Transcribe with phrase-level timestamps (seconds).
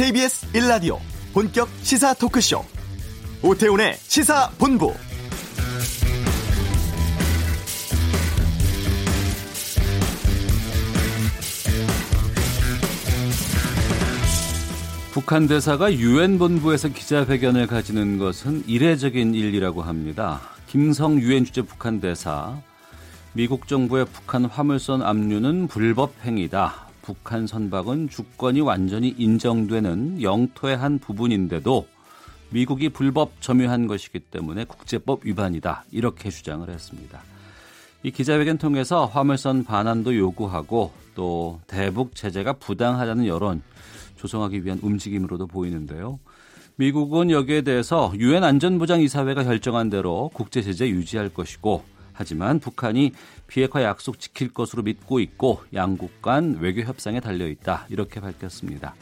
[0.00, 0.98] KBS 1라디오
[1.34, 2.64] 본격 시사 토크쇼
[3.42, 4.94] 오태훈의 시사본부
[15.12, 20.40] 북한 대사가 유엔 본부에서 기자회견을 가지는 것은 이례적인 일이라고 합니다.
[20.66, 22.56] 김성 유엔 주재 북한 대사
[23.34, 26.89] 미국 정부의 북한 화물선 압류는 불법 행위다.
[27.10, 31.88] 북한 선박은 주권이 완전히 인정되는 영토의 한 부분인데도
[32.50, 35.86] 미국이 불법 점유한 것이기 때문에 국제법 위반이다.
[35.90, 37.20] 이렇게 주장을 했습니다.
[38.04, 43.60] 이 기자회견 통해서 화물선 반환도 요구하고 또 대북 제재가 부당하다는 여론
[44.14, 46.20] 조성하기 위한 움직임으로도 보이는데요.
[46.76, 53.12] 미국은 여기에 대해서 유엔 안전보장 이사회가 결정한 대로 국제 제재 유지할 것이고 하지만 북한이
[53.50, 57.86] 비핵화 약속 지킬 것으로 믿고 있고 양국 간 외교 협상에 달려 있다.
[57.90, 58.94] 이렇게 밝혔습니다.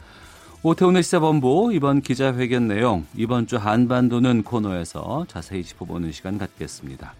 [0.63, 7.13] 오태훈의 시사본부 이번 기자회견 내용 이번 주 한반도는 코너에서 자세히 짚어보는 시간 갖겠습니다.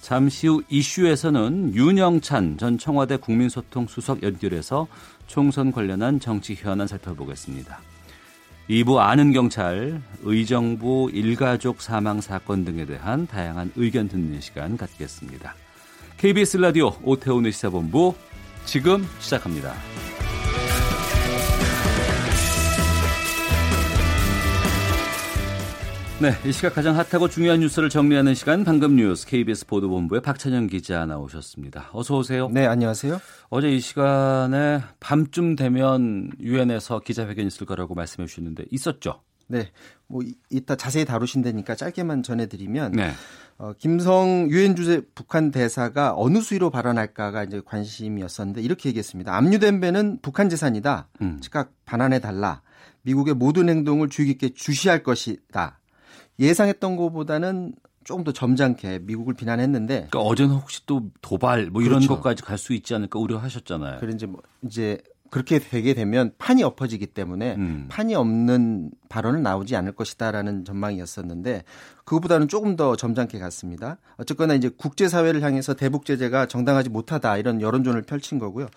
[0.00, 4.88] 잠시 후 이슈에서는 윤영찬 전 청와대 국민소통수석 연결해서
[5.28, 7.80] 총선 관련한 정치 현안 살펴보겠습니다.
[8.68, 15.54] 2부 아는 경찰, 의정부 일가족 사망 사건 등에 대한 다양한 의견 듣는 시간 갖겠습니다.
[16.18, 18.12] KBS 라디오 오태훈의 시사본부
[18.64, 19.72] 지금 시작합니다.
[26.20, 31.06] 네, 이 시각 가장 핫하고 중요한 뉴스를 정리하는 시간 방금 뉴스 KBS 보도본부의 박찬영 기자
[31.06, 31.90] 나오셨습니다.
[31.92, 32.48] 어서 오세요.
[32.48, 33.20] 네, 안녕하세요.
[33.50, 39.22] 어제 이 시간에 밤쯤 되면 유엔에서 기자회견 있을 거라고 말씀해 주셨는데 있었죠?
[39.46, 39.70] 네,
[40.08, 43.12] 뭐 이따 자세히 다루신다니까 짧게만 전해드리면 네.
[43.58, 49.36] 어, 김성 유엔 주재 북한 대사가 어느 수위로 발언할까가 이제 관심이었었는데 이렇게 얘기했습니다.
[49.36, 51.08] 압류된 배는 북한 재산이다.
[51.22, 51.38] 음.
[51.40, 52.62] 즉각 반환해 달라.
[53.02, 55.80] 미국의 모든 행동을 주의 깊게 주시할 것이다.
[56.38, 57.74] 예상했던 것보다는
[58.04, 59.94] 조금 더 점잖게 미국을 비난했는데.
[60.08, 62.14] 그러니까 어제는 혹시 또 도발 뭐 이런 그렇죠.
[62.14, 63.98] 것까지 갈 수 있지 않을까 우려하셨잖아요.
[63.98, 64.98] 그런지 뭐 이제
[65.30, 67.86] 그렇게 되게 되면 판이 엎어지기 때문에 음.
[67.88, 71.64] 판이 없는 발언은 나오지 않을 것이다라는 전망이었었는데
[72.04, 73.98] 그것보다는 조금 더 점잖게 갔습니다.
[74.16, 78.68] 어쨌거나 이제 국제사회를 향해서 대북 제재가 정당하지 못하다 이런 여론전을 펼친 거고요.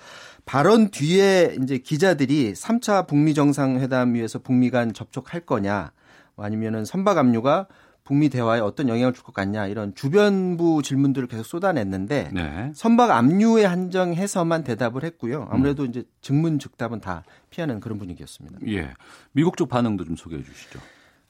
[0.46, 5.92] 발언 뒤에 이제 기자들이 3차 북미 정상회담 위해서 북미 간 접촉할 거냐
[6.38, 7.68] 아니면은 선박 압류가
[8.04, 12.72] 북미 대화에 어떤 영향을 줄 것 같냐 이런 주변부 질문들을 계속 쏟아냈는데 네.
[12.74, 15.48] 선박 압류에 한정해서만 대답을 했고요.
[15.52, 15.90] 아무래도 음.
[15.90, 18.60] 이제 증문즉답은 다 피하는 그런 분위기였습니다.
[18.68, 18.94] 예,
[19.32, 20.80] 미국 쪽 반응도 좀 소개해 주시죠.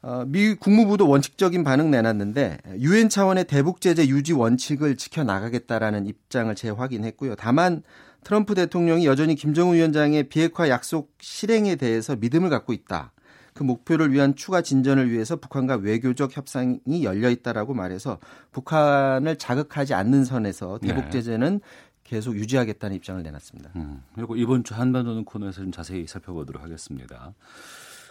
[0.03, 6.53] 어, 미 국무부도 원칙적인 반응 내놨는데 유엔 차원의 대북 제재 유지 원칙을 지켜 나가겠다라는 입장을
[6.55, 7.35] 재확인했고요.
[7.35, 7.83] 다만
[8.23, 13.11] 트럼프 대통령이 여전히 김정은 위원장의 비핵화 약속 실행에 대해서 믿음을 갖고 있다.
[13.53, 18.19] 그 목표를 위한 추가 진전을 위해서 북한과 외교적 협상이 열려 있다라고 말해서
[18.51, 21.09] 북한을 자극하지 않는 선에서 대북 네.
[21.09, 21.65] 제재는 네.
[22.03, 23.71] 계속 유지하겠다는 입장을 내놨습니다.
[23.77, 27.33] 음, 그리고 이번 주 한반도는 코너에서 좀 자세히 살펴보도록 하겠습니다.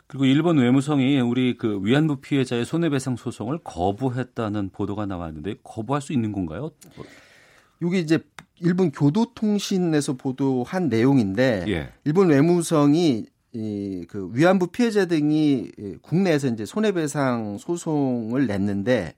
[0.06, 6.32] 그리고 일본 외무성이 우리 그 위안부 피해자의 손해배상 소송을 거부했다는 보도가 나왔는데 거부할 수 있는
[6.32, 6.70] 건가요?
[7.82, 8.18] 이게 이제
[8.58, 11.92] 일본 교도통신에서 보도한 내용인데 예.
[12.04, 15.70] 일본 외무성이 이 그 위안부 피해자 등이
[16.02, 19.14] 국내에서 이제 손해배상 소송을 냈는데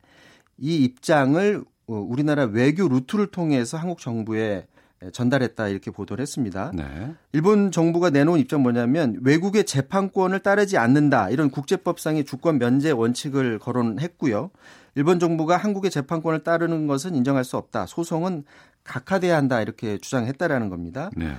[0.58, 4.66] 이 입장을 어, 우리나라 외교 루트를 통해서 한국 정부에
[5.12, 6.70] 전달했다 이렇게 보도를 했습니다.
[6.74, 7.14] 네.
[7.32, 14.50] 일본 정부가 내놓은 입장 뭐냐면 외국의 재판권을 따르지 않는다 이런 국제법상의 주권 면제 원칙을 거론했고요.
[14.94, 17.86] 일본 정부가 한국의 재판권을 따르는 것은 인정할 수 없다.
[17.86, 18.44] 소송은
[18.84, 21.10] 각하돼야 한다 이렇게 주장했다라는 겁니다.
[21.16, 21.34] 네.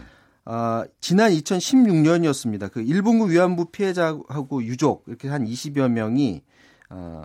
[0.46, 2.72] 어, 지난 2016년이었습니다.
[2.72, 6.42] 그 일본군 위안부 피해자하고 유족 이렇게 한 20여 명이
[6.90, 7.24] 어,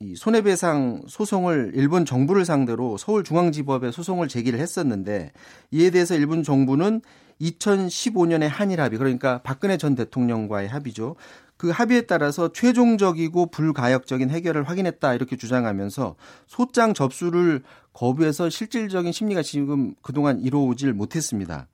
[0.00, 5.32] 이 손해배상 소송을 일본 정부를 상대로 서울중앙지법에 소송을 제기를 했었는데
[5.70, 7.00] 이에 대해서 일본 정부는
[7.40, 11.16] 2015년에 한일 합의 그러니까 박근혜 전 대통령과의 합의죠.
[11.56, 17.62] 그 합의에 따라서 최종적이고 불가역적인 해결을 확인했다 이렇게 주장하면서 소장 접수를
[17.92, 21.68] 거부해서 실질적인 심리가 지금 그동안 이루어오질 못했습니다.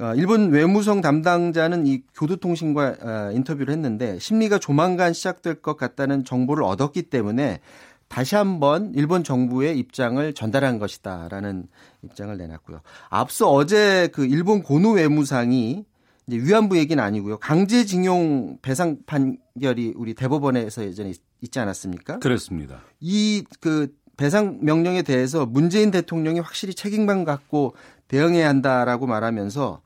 [0.00, 6.64] 어, 일본 외무성 담당자는 이 교도통신과 어, 인터뷰를 했는데 심리가 조만간 시작될 것 같다는 정보를
[6.64, 7.60] 얻었기 때문에
[8.08, 11.68] 다시 한번 일본 정부의 입장을 전달한 것이다라는
[12.02, 12.80] 입장을 내놨고요.
[13.10, 15.84] 앞서 어제 그 일본 고노 외무상이
[16.26, 17.38] 이제 위안부 얘기는 아니고요.
[17.38, 21.12] 강제징용 배상 판결이 우리 대법원에서 예전에
[21.42, 22.18] 있지 않았습니까?
[22.20, 22.80] 그렇습니다.
[23.00, 23.88] 이 그
[24.20, 27.74] 배상 명령에 대해서 문재인 대통령이 확실히 책임만 갖고
[28.08, 29.80] 대응해야 한다라고 말하면서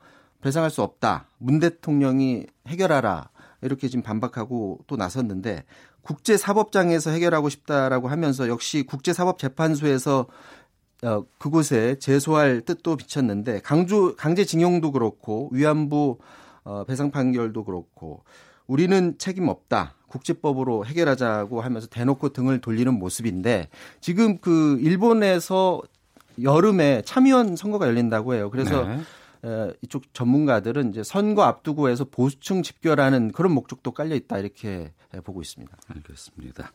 [0.45, 1.27] 배상할 수 없다.
[1.39, 3.31] 문 대통령이 해결하라.
[3.63, 5.65] 이렇게 지금 반박하고 또 나섰는데
[6.03, 10.27] 국제사법장에서 해결하고 싶다라고 하면서 역시 국제사법재판소에서
[11.03, 16.19] 어, 그곳에 제소할 뜻도 비쳤는데 강조 강제징용도 그렇고 위안부
[16.65, 18.23] 어, 배상 판결도 그렇고
[18.67, 19.95] 우리는 책임 없다.
[20.09, 23.69] 국제법으로 해결하자고 하면서 대놓고 등을 돌리는 모습인데
[24.03, 25.81] 지금 그 일본에서
[26.43, 28.51] 여름에 참의원 선거가 열린다고 해요.
[28.51, 29.01] 그래서 네.
[29.45, 34.93] 에, 이쪽 전문가들은 이제 선거 앞두고 해서 보수층 집결하는 그런 목적도 깔려 있다 이렇게
[35.25, 35.77] 보고 있습니다.
[35.89, 36.73] 알겠습니다.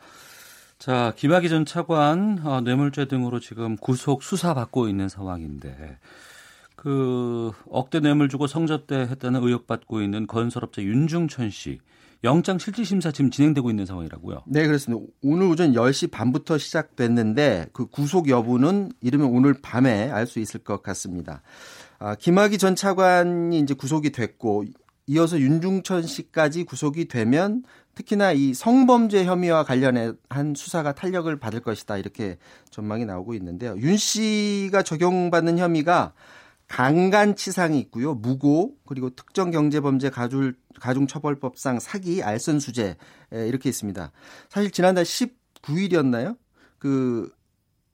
[0.78, 5.98] 자, 김학의 전 차관 어, 뇌물죄 등으로 지금 구속 수사 받고 있는 상황인데
[6.76, 11.80] 그 억대 뇌물 주고 성접대 했다는 의혹 받고 있는 건설업자 윤중천 씨
[12.24, 14.44] 영장 실질 심사 지금 진행되고 있는 상황이라고요.
[14.48, 15.06] 네, 그렇습니다.
[15.22, 20.82] 오늘 오전 10시 반부터 시작됐는데 그 구속 여부는 이르면 오늘 밤에 알 수 있을 것
[20.84, 21.42] 같습니다.
[22.00, 24.64] 아, 김학의 전 차관이 이제 구속이 됐고
[25.08, 27.64] 이어서 윤중천 씨까지 구속이 되면
[27.96, 32.38] 특히나 이 성범죄 혐의와 관련한 수사가 탄력을 받을 것이다 이렇게
[32.70, 33.76] 전망이 나오고 있는데요.
[33.80, 36.14] 윤 씨가 적용받는 혐의가
[36.70, 38.14] 강간치상이 있고요.
[38.14, 42.96] 무고 그리고 특정 경제범죄 가중, 가중처벌법상 사기, 알선수재
[43.32, 44.12] 이렇게 있습니다.
[44.48, 46.38] 사실 지난달 19일이었나요?
[46.78, 47.30] 그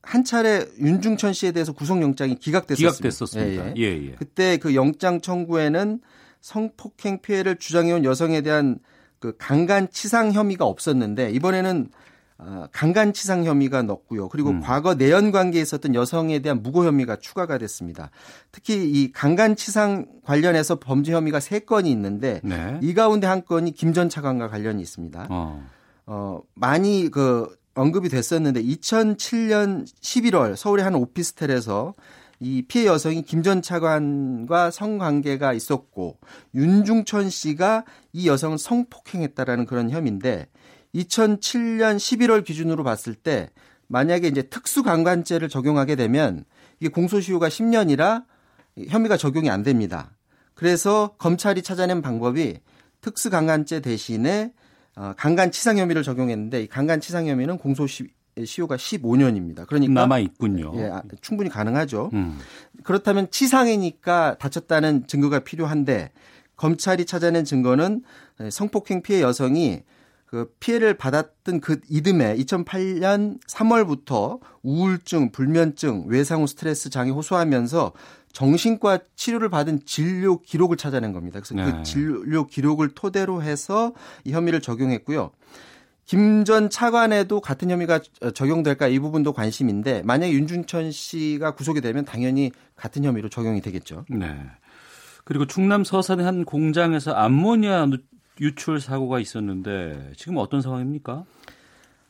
[0.05, 2.91] 한 차례 윤중천 씨에 대해서 구속영장이 기각됐었습니다.
[2.91, 3.67] 기각됐었습니다.
[3.69, 3.81] 예, 예.
[3.81, 4.11] 예, 예.
[4.13, 5.99] 그때 그 영장 청구에는
[6.41, 8.77] 성폭행 피해를 주장해온 여성에 대한
[9.19, 11.89] 그 강간치상 혐의가 없었는데 이번에는
[12.37, 14.27] 어, 강간치상 혐의가 넣고요.
[14.27, 14.59] 그리고 음.
[14.59, 18.11] 과거 내연 관계에 있었던 여성에 대한 무고 혐의가 추가가 됐습니다.
[18.51, 22.77] 특히 이 강간치상 관련해서 범죄 혐의가 세 건이 있는데 네.
[22.81, 25.27] 이 가운데 한 건이 김 전 차관과 관련이 있습니다.
[25.29, 25.65] 어.
[26.07, 31.93] 어, 많이 그 언급이 됐었는데 2007년 11월 서울의 한 오피스텔에서
[32.39, 36.17] 이 피해 여성이 김 전 차관과 성관계가 있었고
[36.53, 40.47] 윤중천 씨가 이 여성을 성폭행했다라는 그런 혐의인데
[40.95, 43.49] 2007년 11월 기준으로 봤을 때
[43.87, 46.45] 만약에 이제 특수강간죄를 적용하게 되면
[46.79, 48.23] 이게 공소시효가 10년이라
[48.89, 50.11] 혐의가 적용이 안 됩니다.
[50.53, 52.59] 그래서 검찰이 찾아낸 방법이
[53.01, 54.64] 특수강간죄 대신에 어,
[55.17, 58.07] 강간치상 혐의를 적용했는데 이 강간치상 혐의는 공소시
[58.43, 59.65] 시효가 15년입니다.
[59.65, 60.73] 그러니까 남아 있군요.
[60.75, 62.09] 예, 아, 충분히 가능하죠.
[62.13, 62.37] 음.
[62.83, 66.11] 그렇다면 치상이니까 다쳤다는 증거가 필요한데
[66.57, 68.03] 검찰이 찾아낸 증거는
[68.51, 69.83] 성폭행 피해 여성이
[70.35, 77.93] 그 피해를 받았던 그 이듬해 2008년 3월부터 우울증, 불면증, 외상 후 스트레스 장애 호소하면서
[78.33, 81.39] 정신과 치료를 받은 진료 기록을 찾아낸 겁니다.
[81.39, 81.77] 그래서 그 네.
[81.77, 83.93] 그 진료 기록을 토대로 해서
[84.25, 85.31] 이 혐의를 적용했고요.
[86.03, 88.01] 김 전 차관에도 같은 혐의가
[88.33, 94.03] 적용될까 이 부분도 관심인데 만약에 윤준천 씨가 구속이 되면 당연히 같은 혐의로 적용이 되겠죠.
[94.09, 94.35] 네.
[95.23, 97.87] 그리고 충남 서산의 한 공장에서 암모니아
[98.41, 101.25] 유출 사고가 있었는데 지금 어떤 상황입니까?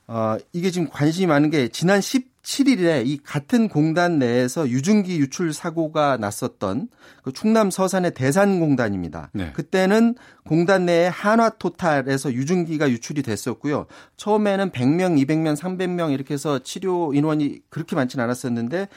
[0.07, 6.18] 어, 이게 지금 관심이 많은 게 지난 17일에 이 같은 공단 내에서 유증기 유출 사고가
[6.18, 6.89] 났었던
[7.24, 9.31] 그 충남 서산의 대산공단입니다.
[9.33, 9.51] 네.
[9.54, 13.88] 그때는 공단 내에 한화토탈에서 유증기가 유출이 됐었고요.
[14.18, 18.89] 처음에는 100명, 200명, 300명 이렇게 해서 치료 인원이 그렇게 많지는 않았었는데 어,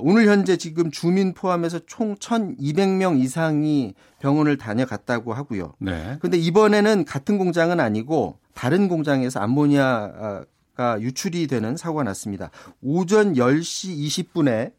[0.00, 5.74] 오늘 현재 지금 주민 포함해서 총 1,200명 이상이 병원을 다녀갔다고 하고요.
[5.78, 6.18] 네.
[6.20, 12.50] 근데 이번에는 같은 공장은 아니고 다른 공장에서 암모니아가 유출이 되는 사고가 났습니다.
[12.80, 14.72] 오전 10시 20분에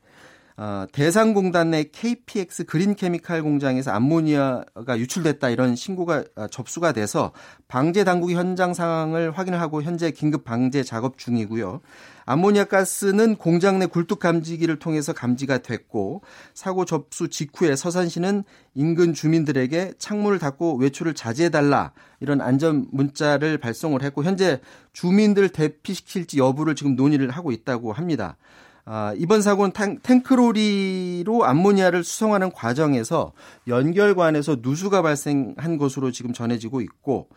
[0.55, 7.31] 어, 대상공단 내 KPX 그린케미칼 공장에서 암모니아가 유출됐다 이런 신고가 어, 접수가 돼서
[7.67, 11.81] 방제 당국이 현장 상황을 확인을 하고 현재 긴급 방제 작업 중이고요.
[12.25, 16.22] 암모니아 가스는 공장 내 굴뚝 감지기를 통해서 감지가 됐고
[16.53, 18.43] 사고 접수 직후에 서산시는
[18.75, 24.62] 인근 주민들에게 창문을 닫고 외출을 자제해 달라 이런 안전 문자를 발송을 했고 현재
[24.93, 28.38] 주민들 대피시킬지 여부를 지금 논의를 하고 있다고 합니다.
[28.86, 29.72] 아, 이번 사고는
[30.04, 33.32] 탱, 크로리로 암모니아를 수송하는 과정에서
[33.68, 37.30] 연결관에서 누수가 발생한 것으로 지금 전해지고 있고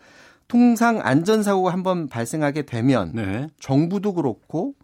[0.47, 3.47] 통상 안전사고가 한번 발생하게 되면 네.
[3.59, 4.75] 정부도 그렇고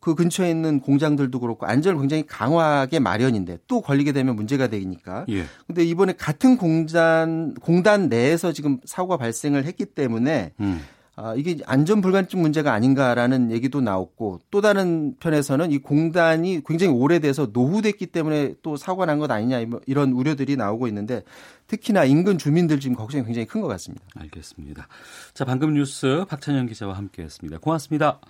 [0.00, 5.24] 그 근처에 있는 공장들도 그렇고 안전을 굉장히 강화하게 마련인데 또 걸리게 되면 문제가 되니까.
[5.28, 5.44] 예.
[5.68, 10.80] 근데 이번에 같은 공단 공단 내에서 지금 사고가 발생을 했기 때문에 음.
[11.20, 17.48] 아, 이게 안전 불감증 문제가 아닌가라는 얘기도 나왔고 또 다른 편에서는 이 공단이 굉장히 오래돼서
[17.52, 21.24] 노후됐기 때문에 또 사고가 난 것 아니냐 이런 우려들이 나오고 있는데
[21.66, 24.04] 특히나 인근 주민들 지금 걱정이 굉장히 큰 것 같습니다.
[24.14, 24.86] 알겠습니다.
[25.34, 27.58] 자, 방금 뉴스 박찬영 기자와 함께 했습니다.
[27.58, 28.20] 고맙습니다.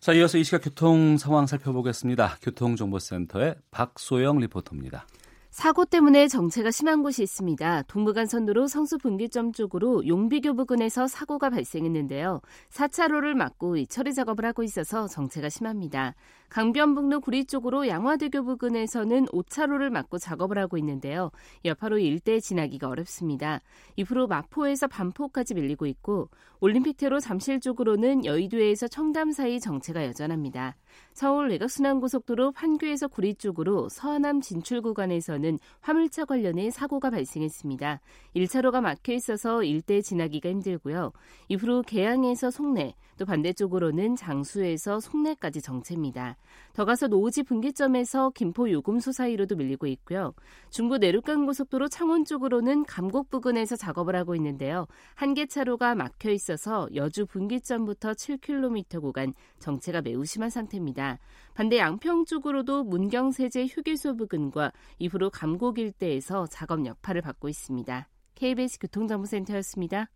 [0.00, 2.38] 자, 이어서 이 시각 교통 상황 살펴보겠습니다.
[2.40, 5.06] 교통정보센터의 박소영 리포터입니다.
[5.54, 7.82] 사고 때문에 정체가 심한 곳이 있습니다.
[7.82, 12.40] 동부간선도로 성수 분기점 쪽으로 용비교 부근에서 사고가 발생했는데요.
[12.72, 16.16] 4차로를 막고 처리 작업을 하고 있어서 정체가 심합니다.
[16.54, 21.32] 강변북로 구리 쪽으로 양화대교 부근에서는 5차로를 막고 작업을 하고 있는데요.
[21.64, 23.60] 여파로 일대 지나기가 어렵습니다.
[23.96, 26.30] 이후로 마포에서 반포까지 밀리고 있고
[26.60, 30.76] 올림픽대로 잠실 쪽으로는 여의도에서 청담 사이 정체가 여전합니다.
[31.12, 38.00] 서울 외곽순환고속도로 판교에서 구리 쪽으로 서하남 진출 구간에서는 화물차 관련해 사고가 발생했습니다.
[38.36, 41.10] 1차로가 막혀 있어서 일대 지나기가 힘들고요.
[41.48, 46.36] 이후로 개항에서 송내, 또 반대쪽으로는 장수에서 송내까지 정체입니다.
[46.72, 50.32] 더 가서 노지 분기점에서 김포 요금소 사이로도 밀리고 있고요.
[50.70, 54.86] 중부 내륙간 고속도로 창원 쪽으로는 감곡 부근에서 작업을 하고 있는데요.
[55.14, 61.18] 한 개 차로가 막혀 있어서 여주 분기점부터 7km 구간 정체가 매우 심한 상태입니다.
[61.54, 68.08] 반대 양평 쪽으로도 문경세제 휴게소 부근과 이후로 감곡 일대에서 작업 여파를 받고 있습니다.
[68.36, 70.08] KBS 교통정보센터였습니다.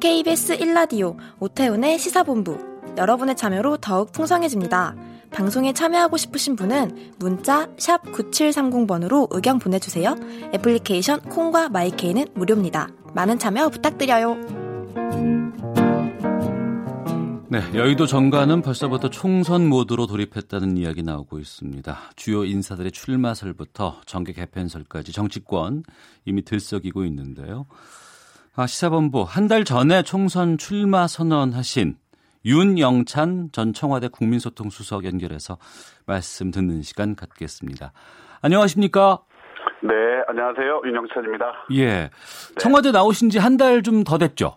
[0.00, 2.58] KBS 1라디오 오태훈의 시사본부
[2.96, 4.96] 여러분의 참여로 더욱 풍성해집니다.
[5.30, 10.16] 방송에 참여하고 싶으신 분은 문자 9730번으로 의견 보내주세요.
[10.54, 12.88] 애플리케이션 콩과 마이케이는 무료입니다.
[13.14, 14.36] 많은 참여 부탁드려요.
[17.48, 21.98] 네, 여의도 정가는 벌써부터 총선 모드로 돌입했다는 이야기 나오고 있습니다.
[22.16, 25.82] 주요 인사들의 출마설부터 정계 개편설까지 정치권
[26.24, 27.66] 이미 들썩이고 있는데요.
[28.56, 31.96] 아, 시사본부 한 달 전에 총선 출마 선언하신
[32.44, 35.58] 윤영찬 전 청와대 국민소통수석 연결해서
[36.06, 37.92] 말씀 듣는 시간 갖겠습니다.
[38.42, 39.18] 안녕하십니까?
[39.82, 39.90] 네,
[40.28, 40.82] 안녕하세요.
[40.84, 41.46] 윤영찬입니다.
[41.72, 41.86] 예.
[41.86, 42.10] 네.
[42.58, 44.56] 청와대 나오신 지 한 달 좀 더 됐죠?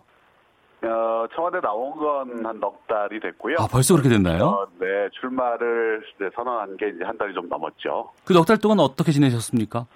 [0.82, 3.56] 어, 청와대 나온 건 한 넉 달이 됐고요.
[3.58, 4.44] 아, 벌써 그렇게 됐나요?
[4.44, 4.86] 어, 네,
[5.20, 6.02] 출마를
[6.34, 8.10] 선언한 게 이제 한 달이 좀 넘었죠.
[8.24, 9.86] 그 넉 달 동안 어떻게 지내셨습니까?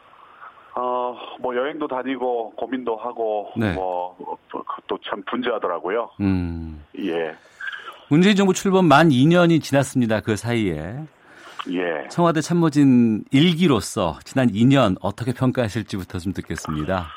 [0.81, 3.75] 어, 뭐 여행도 다니고 고민도 하고 네.
[3.75, 6.11] 뭐또 참 분주하더라고요.
[6.21, 6.85] 음.
[7.01, 7.35] 예.
[8.09, 10.21] 문재인 정부 출범 만 2년이 지났습니다.
[10.21, 11.01] 그 사이에.
[11.71, 12.09] 예.
[12.09, 17.09] 청와대 참모진 일기로서 지난 2년 어떻게 평가하실지부터 좀 듣겠습니다.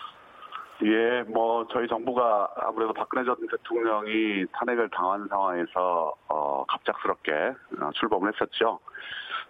[0.83, 7.31] 예, 뭐 저희 정부가 아무래도 박근혜 전 대통령이 탄핵을 당한 상황에서 어, 갑작스럽게
[7.79, 8.79] 어, 출범을 했었죠.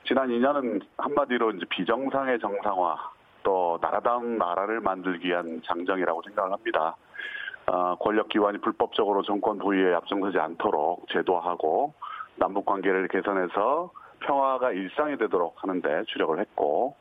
[0.06, 2.98] 지난 2년은 한마디로 이제 비정상의 정상화
[3.44, 6.96] 또 나라다운 나라를 만들기 위한 장정이라고 생각을 합니다.
[7.68, 11.94] 어, 권력 기관이 불법적으로 정권 부위에 앞장서지 않도록 제도하고
[12.36, 16.96] 남북 관계를 개선해서 평화가 일상이 되도록 하는데 주력을 했고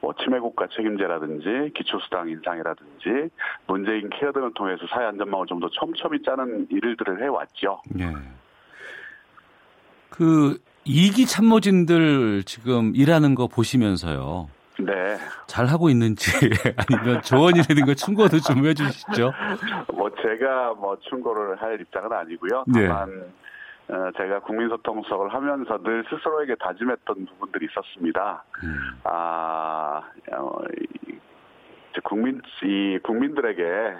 [0.00, 3.30] 뭐 치매국가 책임제라든지 기초수당 인상이라든지
[3.66, 7.82] 문재인 케어 등을 통해서 사회 안전망을 좀 더 촘촘히 짜는 일들을 해왔죠.
[7.94, 8.06] 네.
[10.10, 14.48] 그 이기 참모진들 지금 일하는 거 보시면서요.
[14.78, 15.16] 네.
[15.46, 16.30] 잘 하고 있는지
[16.76, 19.32] 아니면 조언이라든가 충고도 좀 해주시죠.
[19.94, 22.64] 뭐 제가 뭐 충고를 할 입장은 아니고요.
[22.66, 22.88] 네.
[22.88, 23.20] 다만
[23.88, 23.94] 네.
[23.94, 28.44] 어, 제가 국민소통수석을 하면서 늘 스스로에게 다짐했던 부분들이 있었습니다.
[28.64, 28.78] 음.
[29.04, 30.02] 아,
[30.32, 30.58] 어,
[32.04, 33.96] 국민 이 국민들에게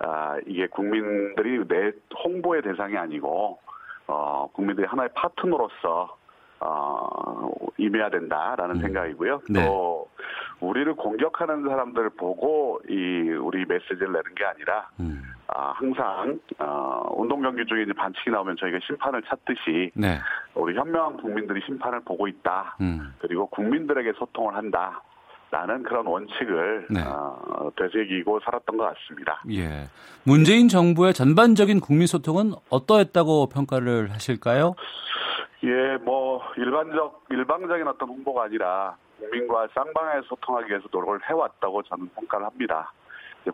[0.00, 1.92] 아, 이게 국민들이 내
[2.24, 3.58] 홍보의 대상이 아니고
[4.08, 6.16] 어, 국민들이 하나의 파트너로서
[6.60, 7.48] 어,
[7.78, 8.80] 임해야 된다라는 음.
[8.80, 9.40] 생각이고요.
[9.50, 9.64] 네.
[9.64, 10.08] 또
[10.60, 12.94] 우리를 공격하는 사람들 보고 이
[13.30, 15.22] 우리 메시지를 내는 게 아니라 음.
[15.48, 20.18] 아, 항상 어, 운동 경기 중에 이제 반칙이 나오면 저희가 심판을 찾듯이 네.
[20.54, 22.76] 우리 현명한 국민들이 심판을 보고 있다.
[22.80, 23.14] 음.
[23.18, 25.02] 그리고 국민들에게 소통을 한다.
[25.48, 27.00] 라는 그런 원칙을 네.
[27.02, 29.40] 어, 되새기고 살았던 것 같습니다.
[29.52, 29.86] 예.
[30.24, 34.74] 문재인 정부의 전반적인 국민 소통은 어떠했다고 평가를 하실까요?
[35.64, 42.46] 예, 뭐 일반적 일방적인 어떤 홍보가 아니라 국민과 쌍방에 소통하기 위해서 노력을 해왔다고 저는 평가를
[42.46, 42.92] 합니다.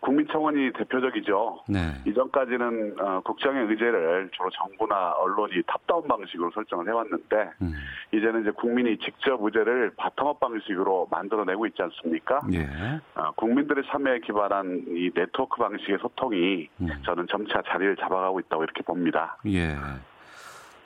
[0.01, 1.63] 국민청원이 대표적이죠.
[1.69, 1.79] 네.
[2.07, 7.73] 이전까지는 어, 국정의 의제를 주로 정부나 언론이 탑다운 방식으로 설정을 해왔는데 음.
[8.11, 12.41] 이제는 이제 국민이 직접 의제를 bottom-up 방식으로 만들어내고 있지 않습니까?
[12.53, 12.67] 예.
[13.15, 16.87] 어, 국민들의 참여에 기반한 이 네트워크 방식의 소통이 음.
[17.05, 19.37] 저는 점차 자리를 잡아가고 있다고 이렇게 봅니다.
[19.45, 19.75] 예.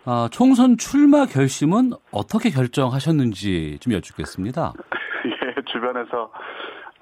[0.10, 4.72] 아, 총선 출마 결심은 어떻게 결정하셨는지 좀 여쭙겠습니다.
[5.28, 6.32] 예, 주변에서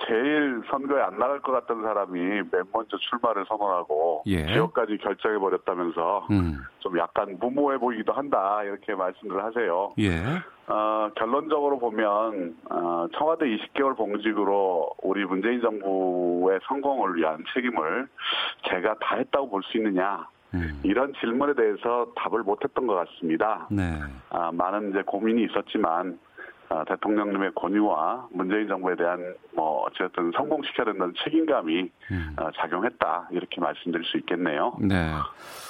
[0.07, 4.47] 제일 선거에 안 나갈 것 같던 사람이 맨 먼저 출마를 선언하고 예.
[4.47, 6.57] 지역까지 결정해 버렸다면서 음.
[6.79, 9.91] 좀 약간 무모해 보이기도 한다 이렇게 말씀을 하세요.
[9.99, 10.23] 예.
[10.67, 18.07] 어, 결론적으로 보면 어, 청와대 20개월 봉직으로 우리 문재인 정부의 성공을 위한 책임을
[18.67, 20.81] 제가 다 했다고 볼 수 있느냐 음.
[20.83, 23.67] 이런 질문에 대해서 답을 못했던 것 같습니다.
[23.69, 23.99] 네.
[24.29, 26.17] 아, 많은 이제 고민이 있었지만
[26.69, 32.35] 아, 대통령님의 권유와 문재인 정부에 대한 뭐 어쨌든 성공시켜야 된다는 책임감이 음.
[32.37, 34.75] 아, 작용했다 이렇게 말씀드릴 수 있겠네요.
[34.81, 35.11] 네.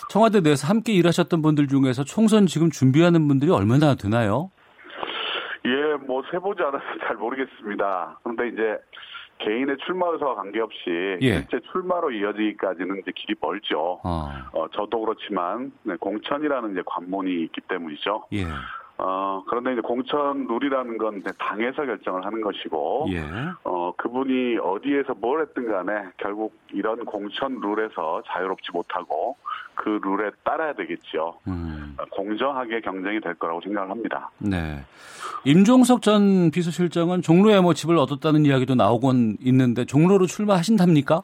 [0.10, 4.51] 청와대 내에서 함께 일하셨던 분들 중에서 총선 지금 준비하는 분들이 얼마나 되나요?
[5.65, 8.20] 예, 뭐 세보지 않아서 잘 모르겠습니다.
[8.24, 8.77] 그런데 이제
[9.39, 11.39] 개인의 출마 의사와 관계없이 예.
[11.39, 14.00] 실제 출마로 이어지기까지는 이제 길이 멀죠.
[14.04, 14.30] 어.
[14.54, 18.27] 어 저도 그렇지만 네, 공천이라는 이제 관문이 있기 때문이죠.
[18.34, 18.46] 예.
[18.98, 23.22] 어, 그런데 이제 공천 룰이라는 건 당에서 결정을 하는 것이고, 예.
[23.64, 29.36] 어, 그분이 어디에서 뭘 했든 간에 결국 이런 공천 룰에서 자유롭지 못하고
[29.75, 31.38] 그 룰에 따라야 되겠죠.
[31.48, 31.98] 음.
[32.12, 34.30] 공정하게 경쟁이 될 거라고 생각을 합니다.
[34.38, 34.80] 네.
[35.44, 41.22] 임종석 전 비서실장은 종로의 모집을 얻었다는 이야기도 나오곤 있는데 종로로 출마하신답니까?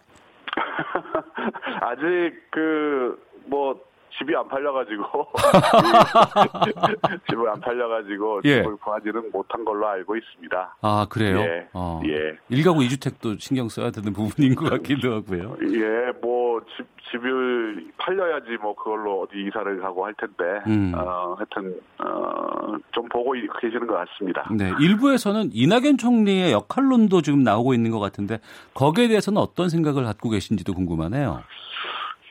[1.81, 3.75] 아직 그 뭐
[4.21, 5.27] 집이 안 팔려가지고
[7.29, 8.61] 집을 안 팔려가지고 예.
[8.61, 10.77] 집을 구하지는 못한 걸로 알고 있습니다.
[10.81, 11.39] 아 그래요?
[11.39, 11.67] 예.
[11.73, 12.01] 어.
[12.05, 12.37] 예.
[12.49, 15.57] 일가구 이주택도 신경 써야 되는 부분인 것 같기도 하고요.
[15.63, 20.93] 예, 뭐 집, 집을 팔려야지 뭐 그걸로 어디 이사를 가고 할 텐데 음.
[20.95, 24.47] 어, 하여튼 어, 좀 보고 계시는 것 같습니다.
[24.51, 28.39] 네, 일부에서는 이낙연 총리의 역할론도 지금 나오고 있는 것 같은데
[28.75, 31.41] 거기에 대해서는 어떤 생각을 갖고 계신지도 궁금하네요.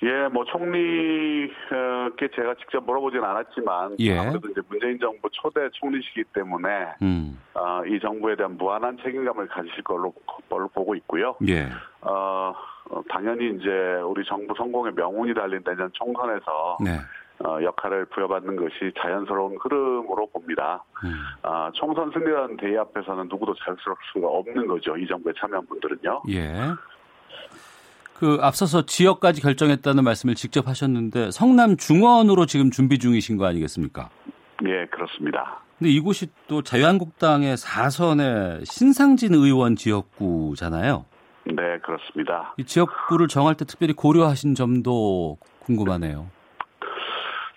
[0.02, 4.18] 예, 뭐 총리께 제가 직접 물어보진 않았지만 예.
[4.18, 6.68] 아무래도 이제 문재인 정부 초대 총리시기 때문에
[7.02, 7.38] 음.
[7.54, 10.12] 어, 이 정부에 대한 무한한 책임감을 가지실 걸로,
[10.48, 11.36] 걸로 보고 있고요.
[11.48, 11.68] 예.
[12.00, 12.54] 어,
[12.90, 13.70] 어, 당연히 이제
[14.04, 16.98] 우리 정부 성공의 명운이 달린 내년 총선에서 네.
[17.44, 20.82] 어, 역할을 부여받는 것이 자연스러운 흐름으로 봅니다.
[21.04, 21.12] 음.
[21.42, 24.96] 어, 총선 승리라는 대의 앞에서는 누구도 자유스러울 수가 없는 거죠.
[24.96, 26.22] 이 정부에 참여한 분들은요.
[26.30, 26.52] 예.
[28.20, 34.10] 그 앞서서 지역까지 결정했다는 말씀을 직접 하셨는데 성남 중원으로 지금 준비 중이신 거 아니겠습니까?
[34.66, 35.62] 예, 그렇습니다.
[35.78, 41.06] 근데 이곳이 또 자유한국당의 4선의 신상진 의원 지역구잖아요.
[41.46, 42.54] 네, 그렇습니다.
[42.58, 46.26] 이 지역구를 정할 때 특별히 고려하신 점도 궁금하네요.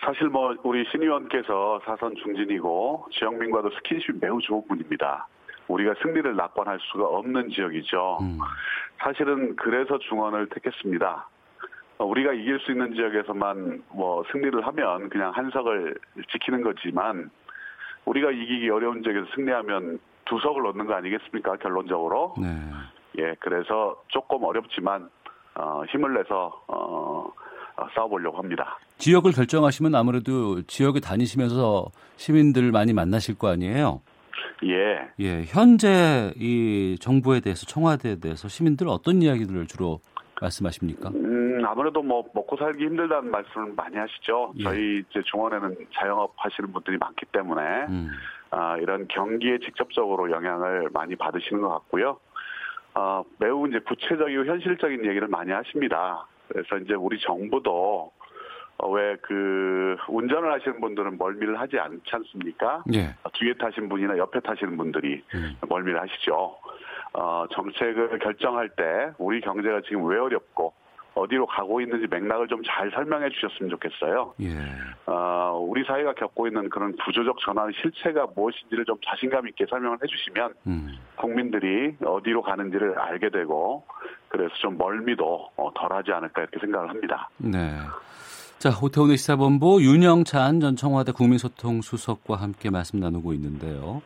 [0.05, 5.27] 사실 뭐 우리 신 의원께서 사선 중진이고 지역민과도 스킨십이 매우 좋은 분입니다.
[5.67, 8.19] 우리가 승리를 낙관할 수가 없는 지역이죠.
[8.21, 8.37] 음.
[8.99, 11.27] 사실은 그래서 중원을 택했습니다.
[11.97, 15.95] 어, 우리가 이길 수 있는 지역에서만 뭐 승리를 하면 그냥 한석을
[16.31, 17.29] 지키는 거지만
[18.05, 21.57] 우리가 이기기 어려운 지역에서 승리하면 두 석을 얻는 거 아니겠습니까?
[21.57, 22.35] 결론적으로.
[22.39, 22.47] 네.
[23.19, 25.09] 예, 그래서 조금 어렵지만
[25.55, 27.31] 어, 힘을 내서 어,
[27.77, 28.77] 어, 싸워보려고 합니다.
[28.97, 34.01] 지역을 결정하시면 아무래도 지역에 다니시면서 시민들 많이 만나실 거 아니에요?
[34.63, 35.07] 예.
[35.19, 35.43] 예.
[35.45, 39.99] 현재 이 정부에 대해서 청와대에 대해서 시민들 어떤 이야기들을 주로
[40.41, 41.09] 말씀하십니까?
[41.09, 44.53] 음, 아무래도 뭐 먹고 살기 힘들다는 말씀을 많이 하시죠.
[44.57, 44.63] 예.
[44.63, 48.09] 저희 이제 중원에는 자영업 하시는 분들이 많기 때문에 음.
[48.51, 52.19] 아, 이런 경기에 직접적으로 영향을 많이 받으시는 것 같고요.
[52.93, 56.27] 아, 매우 이제 구체적이고 현실적인 얘기를 많이 하십니다.
[56.47, 58.11] 그래서 이제 우리 정부도
[58.77, 62.83] 어, 왜그 운전을 하시는 분들은 멀미를 하지 않지 않습니까?
[62.93, 63.15] 예.
[63.33, 65.55] 뒤에 타신 분이나 옆에 타시는 분들이 음.
[65.69, 66.57] 멀미를 하시죠.
[67.13, 70.73] 어, 정책을 결정할 때 우리 경제가 지금 왜 어렵고
[71.15, 74.33] 어디로 가고 있는지 맥락을 좀 잘 설명해 주셨으면 좋겠어요.
[74.41, 74.49] 예.
[75.05, 80.53] 어, 우리 사회가 겪고 있는 그런 구조적 전환의 실체가 무엇인지를 좀 자신감 있게 설명을 해주시면
[80.65, 80.97] 음.
[81.15, 83.85] 국민들이 어디로 가는지를 알게 되고
[84.27, 87.29] 그래서 좀 멀미도 어, 덜하지 않을까 이렇게 생각을 합니다.
[87.37, 87.77] 네.
[88.63, 94.01] 자, 오태훈의 시사본부 윤영찬 전 청와대 국민소통수석과 함께 말씀 나누고 있는데요.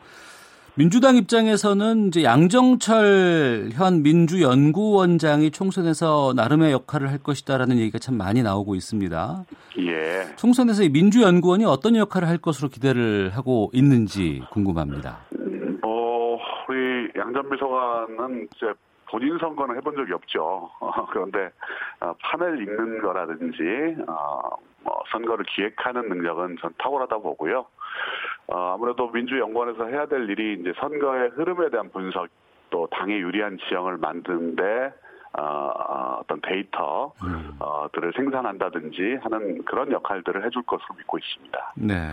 [0.73, 8.73] 민주당 입장에서는 이제 양정철 현 민주연구원장이 총선에서 나름의 역할을 할 것이다라는 얘기가 참 많이 나오고
[8.73, 9.43] 있습니다.
[9.77, 10.35] 예.
[10.37, 15.19] 총선에서 이 민주연구원이 어떤 역할을 할 것으로 기대를 하고 있는지 궁금합니다.
[15.33, 18.73] 음, 뭐 우리 양전 비서관은 이제
[19.09, 20.69] 본인 선거는 해본 적이 없죠.
[20.79, 21.49] 어, 그런데
[21.99, 24.49] 어, 판을 읽는 거라든지 어,
[24.83, 27.65] 뭐 선거를 기획하는 능력은 전 탁월하다 보고요.
[28.47, 32.27] 어, 아무래도 민주연구원에서 해야 될 일이 이제 선거의 흐름에 대한 분석,
[32.69, 34.93] 또 당에 유리한 지형을 만드는데
[35.39, 38.11] 어, 어떤 데이터들을 음.
[38.15, 41.73] 생산한다든지 하는 그런 역할들을 해줄 것으로 믿고 있습니다.
[41.75, 42.11] 네.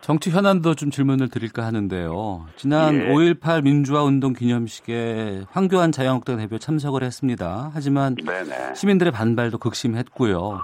[0.00, 2.46] 정치 현안도 좀 질문을 드릴까 하는데요.
[2.56, 3.08] 지난 예.
[3.08, 7.70] 5.18 민주화 운동 기념식에 황교안 자유한국당 대표 참석을 했습니다.
[7.72, 8.74] 하지만 네네.
[8.74, 10.60] 시민들의 반발도 극심했고요.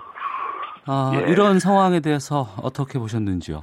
[0.86, 1.30] 아, 예.
[1.30, 3.62] 이런 상황에 대해서 어떻게 보셨는지요?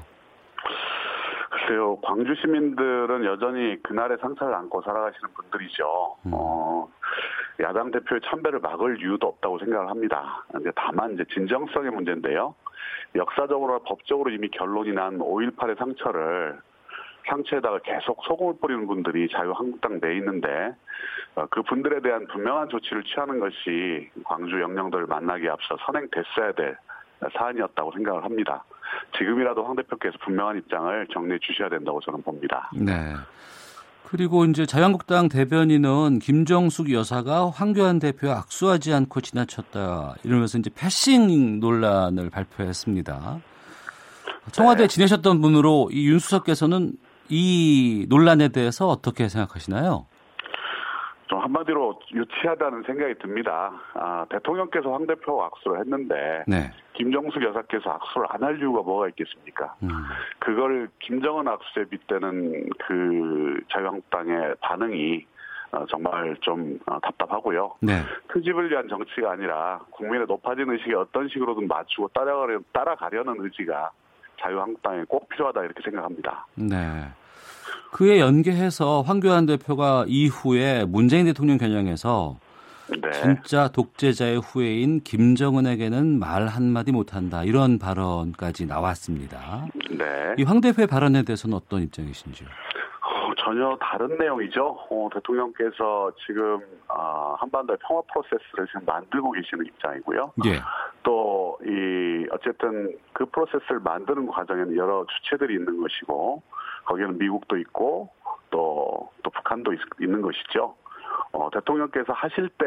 [1.49, 6.15] 글쎄요, 광주 시민들은 여전히 그날의 상처를 안고 살아가시는 분들이죠.
[6.25, 6.32] 음.
[6.34, 6.88] 어,
[7.60, 10.46] 야당 대표의 참배를 막을 이유도 없다고 생각을 합니다.
[10.76, 12.54] 다만 이제 진정성의 문제인데요.
[13.15, 16.60] 역사적으로 법적으로 이미 결론이 난 5.18의 상처를
[17.28, 20.74] 상처에다가 계속 소금을 뿌리는 분들이 자유한국당 내에 있는데
[21.36, 26.78] 어, 그 분들에 대한 분명한 조치를 취하는 것이 광주 영령들을 만나기에 앞서 선행됐어야 될
[27.34, 28.63] 사안이었다고 생각을 합니다.
[29.17, 32.70] 지금이라도 황 대표께서 분명한 입장을 정리해 주셔야 된다고 저는 봅니다.
[32.74, 32.93] 네.
[34.10, 42.30] 그리고 이제 자유한국당 대변인은 김정숙 여사가 황교안 대표와 악수하지 않고 지나쳤다 이러면서 이제 패싱 논란을
[42.30, 43.39] 발표했습니다.
[44.54, 44.93] 청와대 에 네.
[44.93, 46.93] 지내셨던 분으로 이 윤수석께서는
[47.28, 50.06] 이 논란에 대해서 어떻게 생각하시나요?
[51.28, 53.72] 좀 한마디로 유치하다는 생각이 듭니다.
[53.94, 56.72] 아, 대통령께서 황 대표와 악수를 했는데 네.
[56.94, 59.76] 김정숙 여사께서 악수를 안 할 이유가 뭐가 있겠습니까?
[59.84, 59.90] 음.
[60.40, 65.26] 그걸 김정은 악수에 빗대는 그 자유한국당의 반응이
[65.74, 67.76] 어, 정말 좀 어, 답답하고요.
[67.82, 68.02] 네.
[68.34, 73.92] 트집을 위한 정치가 아니라 국민의 높아진 의식에 어떤 식으로든 맞추고 따라가려, 따라가려는 의지가
[74.40, 76.46] 자유한국당에 꼭 필요하다 이렇게 생각합니다.
[76.56, 76.76] 네.
[77.91, 82.38] 그에 연계해서 황교안 대표가 이후에 문재인 대통령 겨냥해서
[82.89, 83.12] 네.
[83.12, 89.65] 진짜 독재자의 후예인 김정은에게는 말 한마디 못한다 이런 발언까지 나왔습니다.
[89.91, 90.36] 네.
[90.38, 92.47] 이 황 대표의 발언에 대해서는 어떤 입장이신지요?
[92.47, 94.65] 어, 전혀 다른 내용이죠.
[94.89, 100.32] 어, 대통령께서 지금 어, 한반도의 평화 프로세스를 지금 만들고 계시는 입장이고요.
[100.45, 100.62] 예.
[101.03, 106.41] 또이 어쨌든 그 프로세스를 만드는 과정에는 여러 주체들이 있는 것이고
[106.88, 108.10] 거기에는 미국도 있고
[108.50, 110.76] 또, 또 북한도 있, 는 것이죠.
[111.32, 112.65] 어, 대통령께서 하실 때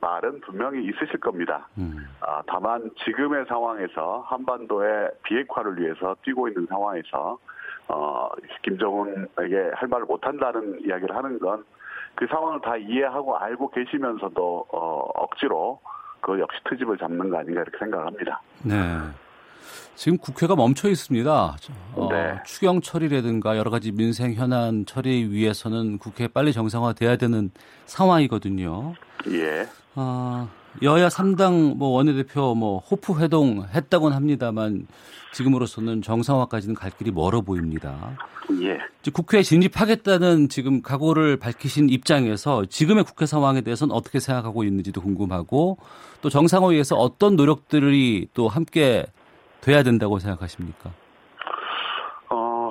[0.00, 1.68] 말은 분명히 있으실 겁니다.
[1.78, 2.06] 음.
[2.20, 7.38] 아, 다만 지금의 상황에서 한반도의 비핵화를 위해서 뛰고 있는 상황에서
[7.88, 8.30] 어,
[8.62, 11.64] 김정은에게 할 말을 못한다는 이야기를 하는 건
[12.16, 15.78] 그 상황을 다 이해하고 알고 계시면서도 어, 억지로
[16.20, 18.40] 그 역시 트집을 잡는 거 아닌가 이렇게 생각을 합니다.
[18.64, 18.74] 네.
[19.94, 21.56] 지금 국회가 멈춰 있습니다.
[21.94, 22.34] 어, 네.
[22.44, 27.50] 추경 처리라든가 여러 가지 민생 현안 처리 위해서는 국회 빨리 정상화돼야 되는
[27.86, 28.94] 상황이거든요.
[29.30, 29.66] 예.
[29.94, 30.48] 어,
[30.82, 34.86] 여야 3당 뭐 원내대표 뭐 호프 회동 했다곤 합니다만
[35.32, 38.16] 지금으로서는 정상화까지는 갈 길이 멀어 보입니다.
[38.62, 38.78] 예.
[39.10, 45.78] 국회에 진입하겠다는 지금 각오를 밝히신 입장에서 지금의 국회 상황에 대해서는 어떻게 생각하고 있는지도 궁금하고
[46.22, 49.06] 또 정상화에 위해서 어떤 노력들이 또 함께
[49.66, 50.90] 돼야 된다고 생각하십니까?
[52.30, 52.70] 어,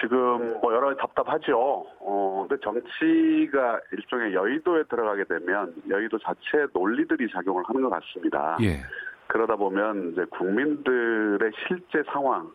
[0.00, 1.84] 지금 뭐 여러 가지 답답하죠.
[2.00, 8.56] 어, 근데 정치가 일종의 여의도에 들어가게 되면 여의도 자체의 논리들이 작용을 하는 것 같습니다.
[8.62, 8.80] 예.
[9.26, 12.50] 그러다 보면 이제 국민들의 실제 상황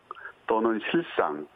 [0.47, 1.47] 또는 실상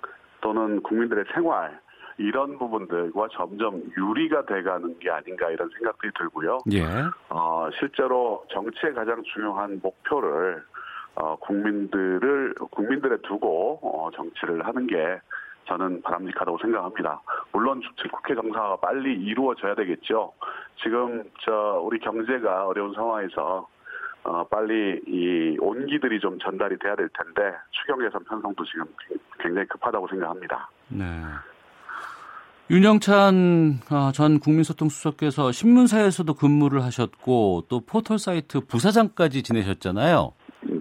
[0.41, 1.79] 또는 국민들의 생활
[2.19, 6.59] 이런 부분들과 점점 유리가 돼가는 게 아닌가 이런 생각들이 들고요.
[6.73, 6.83] 예.
[7.29, 10.63] 어, 실제로 정치의 가장 중요한 목표를
[11.19, 15.19] 어, 국민들을 국민들에 두고 어, 정치를 하는 게
[15.67, 17.21] 저는 바람직하다고 생각합니다.
[17.51, 20.31] 물론 국회 정상화가 빨리 이루어져야 되겠죠.
[20.81, 23.67] 지금 저 우리 경제가 어려운 상황에서
[24.23, 28.85] 어, 빨리 이 온기들이 좀 전달이 돼야 될 텐데 추경 예산 편성도 지금
[29.39, 30.69] 굉장히 급하다고 생각합니다.
[30.87, 31.05] 네.
[32.71, 40.33] 윤영찬 어, 전 국민소통수석께서 신문사에서도 근무를 하셨고 또 포털 사이트 부사장까지 지내셨잖아요.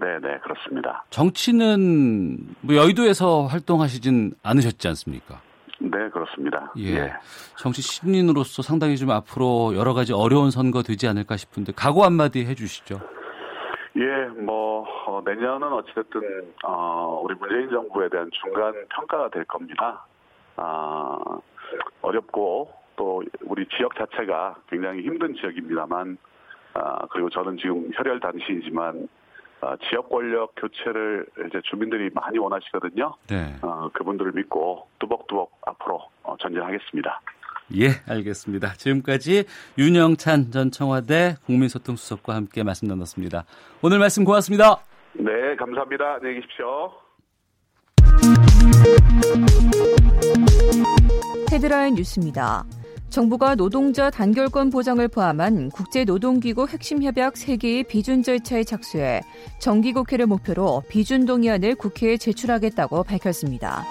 [0.09, 1.03] 네, 네, 그렇습니다.
[1.11, 5.39] 정치는 뭐 여의도에서 활동하시진 않으셨지 않습니까?
[5.79, 6.73] 네, 그렇습니다.
[6.77, 6.95] 예.
[6.95, 7.13] 예.
[7.57, 12.99] 정치 신인으로서 상당히 좀 앞으로 여러 가지 어려운 선거 되지 않을까 싶은데 각오 한마디 해주시죠.
[13.97, 16.21] 예, 뭐 어, 내년은 어찌됐든
[16.63, 20.05] 어, 우리 문재인 정부에 대한 중간 평가가 될 겁니다.
[20.55, 21.17] 아,
[22.01, 26.17] 어렵고 또 우리 지역 자체가 굉장히 힘든 지역입니다만
[26.73, 29.07] 아, 그리고 저는 지금 혈혈 단신이지만
[29.61, 33.15] 어, 지역 권력 교체를 이제 주민들이 많이 원하시거든요.
[33.27, 33.55] 네.
[33.61, 37.21] 어, 그분들을 믿고 뚜벅뚜벅 앞으로 어, 전진하겠습니다.
[37.75, 38.73] 예, 알겠습니다.
[38.73, 39.45] 지금까지
[39.77, 43.45] 윤영찬 전 청와대 국민소통수석과 함께 말씀 나눴습니다.
[43.83, 44.77] 오늘 말씀 고맙습니다.
[45.13, 46.15] 네, 감사합니다.
[46.15, 46.91] 안녕히 계십시오.
[51.51, 52.63] 헤드라인 뉴스입니다.
[53.09, 59.21] 정부가 노동자 단결권 보장을 포함한 국제노동기구 핵심 협약 3개의 비준 절차에 착수해
[59.59, 63.83] 정기국회를 목표로 비준 동의안을 국회에 제출하겠다고 밝혔습니다.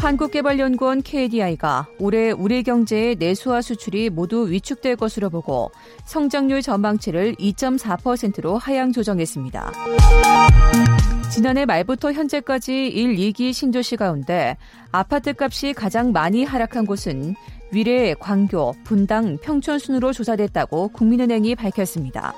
[0.00, 5.70] 한국개발연구원 KDI가 올해 우리 경제의 내수와 수출이 모두 위축될 것으로 보고
[6.04, 9.72] 성장률 전망치를 2.4%로 하향 조정했습니다.
[11.32, 14.58] 지난해 말부터 현재까지 1, 2기 신조시 가운데
[14.90, 17.34] 아파트 값이 가장 많이 하락한 곳은
[17.72, 22.34] 위례, 광교, 분당, 평촌 순으로 조사됐다고 국민은행이 밝혔습니다.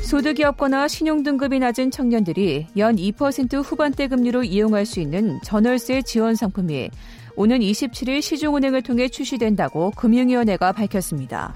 [0.00, 6.88] 소득이 없거나 신용등급이 낮은 청년들이 연 2% 후반대 금리로 이용할 수 있는 전월세 지원 상품이
[7.36, 11.54] 오는 27일 시중은행을 통해 출시된다고 금융위원회가 밝혔습니다.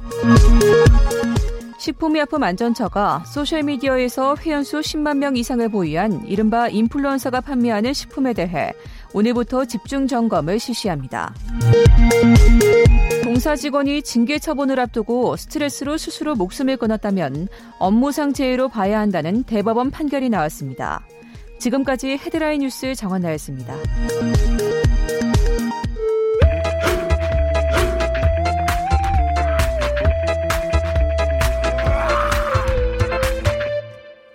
[1.82, 8.72] 식품의약품안전처가 소셜미디어에서 회원수 10만 명 이상을 보유한 이른바 인플루언서가 판매하는 식품에 대해
[9.12, 11.34] 오늘부터 집중 점검을 실시합니다.
[13.24, 17.48] 동사 직원이 징계 처분을 앞두고 스트레스로 스스로 목숨을 끊었다면
[17.80, 21.04] 업무상 재해로 봐야 한다는 대법원 판결이 나왔습니다.
[21.58, 23.74] 지금까지 헤드라인 뉴스 정원나였습니다.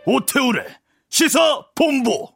[0.10, 0.64] 오태우래
[1.10, 2.30] 시사 본부.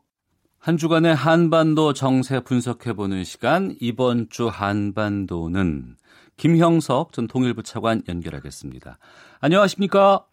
[0.60, 5.95] 한 주간의 한반도 정세 분석해보는 시간 이번 주 한반도는
[6.36, 8.97] 김형석 전 통일부 차관 연결하겠습니다.
[9.39, 10.25] 안녕하십니까?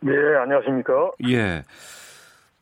[0.00, 0.92] 네, 안녕하십니까?
[1.30, 1.62] 예.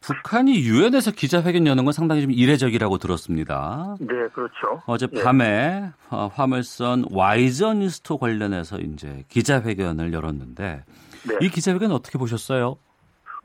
[0.01, 3.97] 북한이 유엔에서 기자회견 여는 건 상당히 좀 이례적이라고 들었습니다.
[3.99, 4.81] 네, 그렇죠.
[4.87, 5.91] 어제 밤에 예.
[6.35, 10.85] 화물선 와이저니스트 관련해서 이제 기자회견을 열었는데
[11.29, 11.39] 네.
[11.41, 12.77] 이 기자회견 어떻게 보셨어요?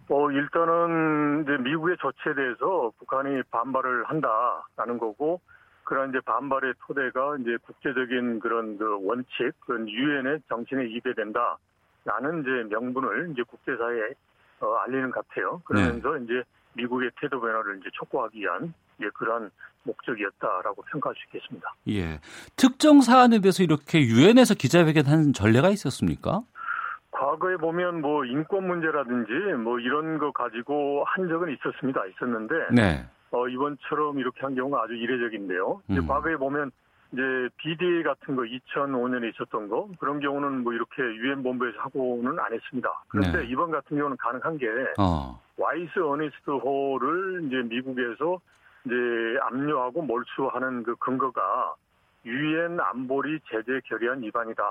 [0.09, 5.41] 어, 일단은 이제 미국의 조치에 대해서 북한이 반발을 한다라는 거고,
[5.83, 11.57] 그런 이제 반발의 토대가 이제 국제적인 그런 그 원칙, 그런 유엔의 정신에 입배된다
[12.05, 14.13] 라는 이제 명분을 이제 국제사회에
[14.61, 15.61] 어, 알리는 것 같아요.
[15.65, 16.23] 그러면서 네.
[16.23, 19.49] 이제 미국의 태도 변화를 이제 촉구하기 위한 이제 그러한
[19.83, 21.73] 목적이었다라고 평가할 수 있겠습니다.
[21.89, 22.19] 예.
[22.55, 26.41] 특정 사안에 대해서 이렇게 유엔에서 기자회견한 전례가 있었습니까?
[27.15, 29.31] 과거에 보면 뭐 인권 문제라든지
[29.63, 32.05] 뭐 이런 거 가지고 한 적은 있었습니다.
[32.07, 33.05] 있었는데 네.
[33.31, 35.81] 어, 이번처럼 이렇게 한 경우가 아주 이례적인데요.
[35.89, 36.07] 음.
[36.07, 36.71] 과거에 보면
[37.13, 37.21] 이제
[37.57, 42.89] BDA 같은 거 2005년에 있었던 거 그런 경우는 뭐 이렇게 유엔 본부에서 하고는 안 했습니다.
[43.07, 43.45] 그런데 네.
[43.47, 44.67] 이번 같은 경우는 가능한 게
[44.99, 45.39] 어.
[45.57, 48.39] 와이스 어니스트 호를 이제 미국에서
[48.85, 48.93] 이제
[49.41, 51.75] 압류하고 몰수하는 그 근거가
[52.25, 54.63] 유엔 안보리 제재 결의안 위반이다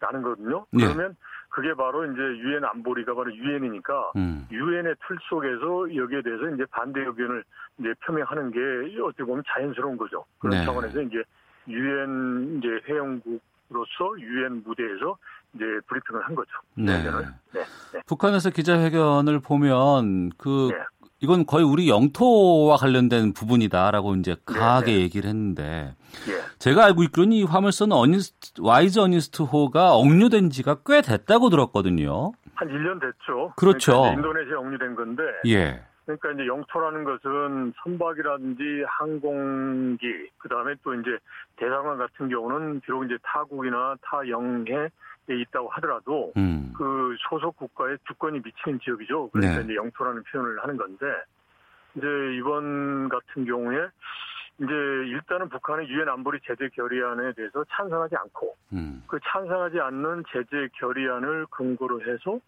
[0.00, 0.66] 라는 거거든요.
[0.72, 0.84] 네.
[0.84, 1.16] 그러면
[1.50, 4.12] 그게 바로 이제 유엔 안보리가 바로 유엔이니까
[4.50, 4.94] 유엔의 음.
[5.06, 7.44] 틀 속에서 여기에 대해서 이제 반대 의견을
[7.78, 10.24] 이제 표명하는 게 어떻게 보면 자연스러운 거죠.
[10.38, 10.64] 그런 네.
[10.64, 11.22] 차원에서 이제
[11.68, 15.16] 유엔 이제 회원국으로서 유엔 무대에서
[15.54, 16.50] 이제 브리핑을 한 거죠.
[16.74, 17.02] 네.
[17.52, 17.64] 네.
[17.92, 18.00] 네.
[18.06, 20.78] 북한에서 기자회견을 보면 그 네.
[21.22, 25.02] 이건 거의 우리 영토와 관련된 부분이다라고 이제 강하게 네, 네.
[25.02, 25.94] 얘기를 했는데
[26.28, 26.40] 예.
[26.58, 32.32] 제가 알고 있기로는 이 화물선 어니스트, 와이즈 어니스트호가 억류된 지가 꽤 됐다고 들었거든요.
[32.54, 33.52] 한 1년 됐죠.
[33.56, 33.92] 그렇죠.
[33.92, 35.22] 그러니까 인도네시아 억류된 건데.
[35.46, 35.82] 예.
[36.04, 40.06] 그러니까 이제 영토라는 것은 선박이라든지 항공기,
[40.38, 41.10] 그 다음에 또 이제
[41.56, 44.88] 대사관 같은 경우는 비록 이제 타국이나 타영해에
[45.28, 46.72] 있다고 하더라도 음.
[46.76, 49.30] 그 소속 국가의 주권이 미치는 지역이죠.
[49.30, 49.64] 그러니까 네.
[49.64, 51.06] 이제 영토라는 표현을 하는 건데
[51.94, 52.06] 이제
[52.38, 53.88] 이번 같은 경우에
[54.58, 59.02] 이제 일단은 북한의 유엔 안보리 제재 결의안에 대해서 찬성하지 않고 음.
[59.06, 62.38] 그 찬성하지 않는 제재 결의안을 근거로 해서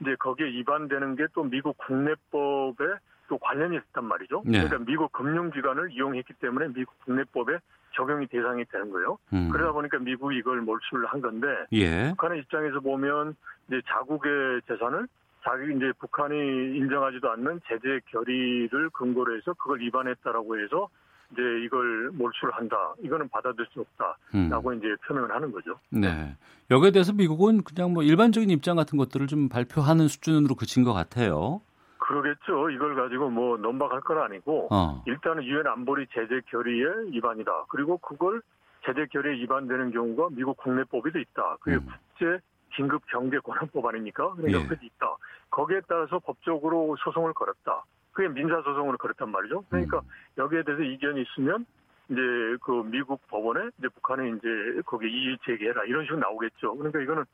[0.00, 2.84] 이제 거기에 위반되는 게 또 미국 국내법에
[3.28, 4.42] 또 관련이 있단 말이죠.
[4.46, 4.64] 네.
[4.64, 7.58] 그러니까 미국 금융기관을 이용했기 때문에 미국 국내법에
[7.94, 9.18] 적용이 대상이 되는 거예요.
[9.32, 9.50] 음.
[9.50, 12.10] 그러다 보니까 미국이 이걸 몰수를 한 건데 예.
[12.10, 13.34] 북한의 입장에서 보면
[13.68, 15.06] 이제 자국의 재산을
[15.44, 16.34] 자기 이제 북한이
[16.76, 20.88] 인정하지도 않는 제재 결의를 근거로 해서 그걸 위반했다라고 해서
[21.32, 22.76] 이제 이걸 몰수를 한다.
[23.02, 24.78] 이거는 받아들일 수 없다라고 음.
[24.78, 25.78] 이제 표명을 하는 거죠.
[25.90, 26.34] 네.
[26.70, 31.60] 여기에 대해서 미국은 그냥 뭐 일반적인 입장 같은 것들을 좀 발표하는 수준으로 그친 것 같아요.
[31.98, 32.70] 그러겠죠.
[32.70, 35.02] 이걸 가지고 뭐 넘박할 건 아니고 어.
[35.06, 37.64] 일단은 유엔 안보리 제재 결의의 위반이다.
[37.68, 38.42] 그리고 그걸
[38.84, 41.56] 제재 결의에 위반되는 경우가 미국 국내법에도 있다.
[41.60, 41.86] 그게 음.
[41.86, 42.38] 국제
[42.74, 44.32] 긴급 경제 권한법 아닙니까?
[44.34, 44.66] 그러니까 예.
[44.66, 45.16] 그게 있다.
[45.50, 47.84] 거기에 따라서 법적으로 소송을 걸었다.
[48.12, 49.64] 그게 민사 소송으로 그렇단 말이죠.
[49.68, 50.08] 그러니까 음.
[50.38, 51.66] 여기에 대해서 이견이 있으면
[52.08, 52.20] 이제
[52.62, 56.76] 그 미국 법원에 이제 북한에 이제 거기 이의 제기해라 이런 식으로 나오겠죠.
[56.76, 57.24] 그러니까 이거는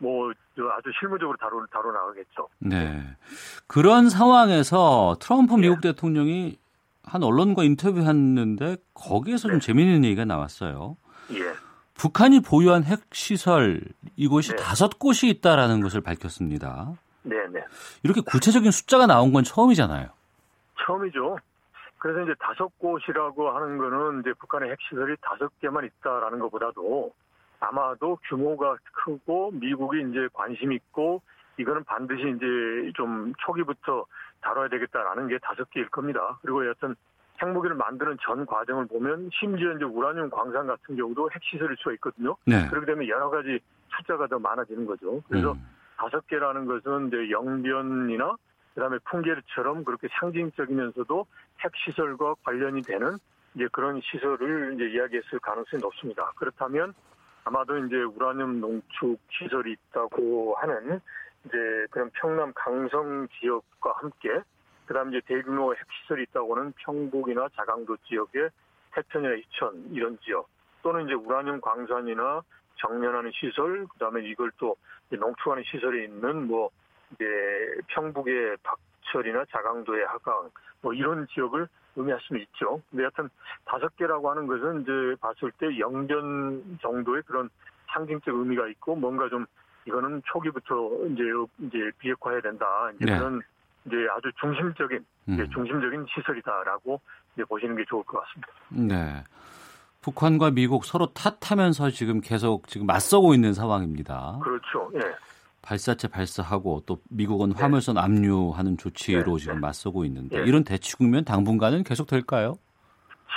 [0.00, 2.48] 뭐 아주 실무적으로 다루 다뤄 나가겠죠.
[2.58, 3.02] 네.
[3.66, 5.62] 그런 상황에서 트럼프 네.
[5.62, 5.92] 미국 네.
[5.92, 6.58] 대통령이
[7.04, 9.54] 한 언론과 인터뷰했는데 거기에서 네.
[9.54, 10.96] 좀 재미있는 얘기가 나왔어요.
[11.32, 11.52] 예.
[11.94, 13.82] 북한이 보유한 핵 시설
[14.16, 14.56] 이곳이 네.
[14.56, 16.92] 다섯 곳이 있다라는 것을 밝혔습니다.
[17.22, 17.62] 네, 네.
[18.02, 20.08] 이렇게 구체적인 숫자가 나온 건 처음이잖아요.
[20.84, 21.36] 처음이죠.
[21.98, 27.12] 그래서 이제 다섯 곳이라고 하는 거는 이제 북한의 핵시설이 다섯 개만 있다라는 것보다도
[27.60, 31.22] 아마도 규모가 크고 미국이 이제 관심 있고
[31.58, 34.06] 이거는 반드시 이제 좀 초기부터
[34.40, 36.38] 다뤄야 되겠다라는 게 다섯 개일 겁니다.
[36.40, 36.94] 그리고 여튼
[37.42, 42.36] 핵무기를 만드는 전 과정을 보면 심지어 이제 우라늄 광산 같은 경우도 핵시설일 수가 있거든요.
[42.46, 42.66] 네.
[42.68, 43.60] 그렇게 되면 여러 가지
[43.96, 45.22] 숫자가 더 많아지는 거죠.
[45.28, 45.66] 그래서 음.
[45.96, 48.36] 다섯 개라는 것은 이제 영변이나
[48.74, 51.26] 그다음에 풍계처럼 그렇게 상징적이면서도
[51.60, 53.18] 핵시설과 관련이 되는
[53.54, 56.32] 이제 그런 시설을 이제 이야기했을 가능성이 높습니다.
[56.36, 56.94] 그렇다면
[57.44, 61.00] 아마도 이제 우라늄 농축 시설이 있다고 하는
[61.44, 64.40] 이제 그런 평남 강성 지역과 함께
[64.86, 68.50] 그다음 이제 대규모 핵시설이 있다고는 평북이나 자강도 지역의
[68.92, 70.48] 태천이나 이천 이런 지역
[70.82, 72.42] 또는 이제 우라늄 광산이나
[72.76, 74.76] 정련하는 시설 그다음에 이걸 또
[75.10, 76.70] 농축하는 시설이 있는 뭐
[77.12, 77.24] 이제
[77.88, 80.50] 평북의 박철이나 자강도의 하강
[80.82, 82.80] 뭐 이런 지역을 의미할 수는 있죠.
[82.90, 83.28] 근데 하여튼
[83.64, 87.48] 다섯 개라고 하는 것은 이제 봤을 때 영변 정도의 그런
[87.92, 89.46] 상징적 의미가 있고 뭔가 좀
[89.86, 91.22] 이거는 초기부터 이제
[91.66, 92.66] 이제 비핵화해야 된다.
[92.96, 93.18] 이제 네.
[93.18, 93.42] 그런
[93.86, 95.50] 이제 아주 중심적인 이제 음.
[95.50, 97.00] 중심적인 시설이다라고
[97.34, 98.52] 이제 보시는 게 좋을 것 같습니다.
[98.68, 99.24] 네.
[100.02, 104.38] 북한과 미국 서로 탓하면서 지금 계속 지금 맞서고 있는 상황입니다.
[104.42, 104.90] 그렇죠.
[104.94, 105.00] 예.
[105.62, 107.60] 발사체 발사하고 또 미국은 네.
[107.60, 109.40] 화물선 압류하는 조치로 네.
[109.40, 109.60] 지금 네.
[109.60, 110.48] 맞서고 있는데 네.
[110.48, 112.54] 이런 대치 국면 당분간은 계속 될까요?